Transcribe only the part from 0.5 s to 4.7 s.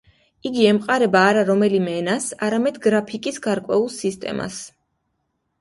ემყარება არა რომელიმე ენას, არამედ გრაფიკის გარკვეულ სისტემას.